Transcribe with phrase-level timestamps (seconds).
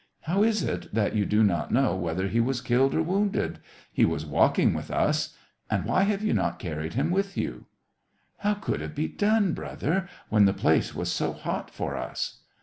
[0.11, 3.59] *' How is it that you do not know whether he was killed or wounded}
[3.93, 5.37] He was walking with us.
[5.69, 7.67] And why have you not carried him with you
[8.39, 12.39] }""How could it be done, brother^ when the place was so hot for us